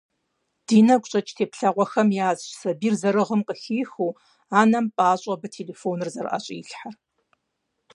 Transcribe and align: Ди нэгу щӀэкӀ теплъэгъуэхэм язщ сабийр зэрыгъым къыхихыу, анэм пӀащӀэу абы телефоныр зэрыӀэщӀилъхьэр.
Ди 0.67 0.79
нэгу 0.87 1.07
щӀэкӀ 1.09 1.33
теплъэгъуэхэм 1.37 2.09
язщ 2.29 2.49
сабийр 2.59 2.95
зэрыгъым 3.01 3.41
къыхихыу, 3.47 4.17
анэм 4.59 4.85
пӀащӀэу 4.95 5.33
абы 5.35 5.47
телефоныр 5.55 6.09
зэрыӀэщӀилъхьэр. 6.13 6.95